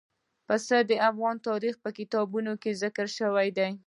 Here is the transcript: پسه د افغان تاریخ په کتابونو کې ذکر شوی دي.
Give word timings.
پسه 0.47 0.77
د 0.89 0.91
افغان 1.09 1.35
تاریخ 1.47 1.75
په 1.83 1.89
کتابونو 1.97 2.51
کې 2.61 2.71
ذکر 2.83 3.07
شوی 3.17 3.49
دي. 3.57 3.69